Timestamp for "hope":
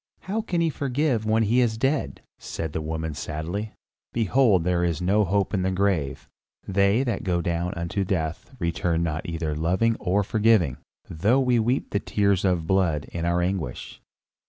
5.23-5.53